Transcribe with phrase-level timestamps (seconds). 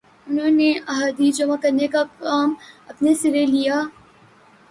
[0.27, 2.53] انہوں نے احادیث جمع کرنے کا کام
[2.87, 3.81] اپنے سر لے لیا